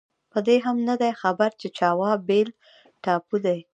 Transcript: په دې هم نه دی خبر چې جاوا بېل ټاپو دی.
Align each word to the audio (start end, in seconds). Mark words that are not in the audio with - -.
په 0.31 0.39
دې 0.47 0.57
هم 0.65 0.77
نه 0.89 0.95
دی 1.01 1.11
خبر 1.21 1.49
چې 1.59 1.67
جاوا 1.77 2.11
بېل 2.27 2.49
ټاپو 3.03 3.35
دی. 3.45 3.59